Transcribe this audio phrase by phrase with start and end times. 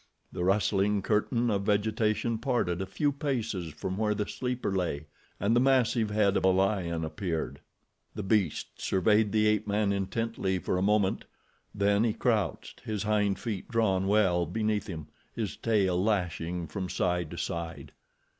[0.31, 5.05] The rustling curtain of vegetation parted a few paces from where the sleeper lay,
[5.39, 7.59] and the massive head of a lion appeared.
[8.15, 11.25] The beast surveyed the ape man intently for a moment,
[11.75, 17.29] then he crouched, his hind feet drawn well beneath him, his tail lashing from side
[17.29, 17.91] to side.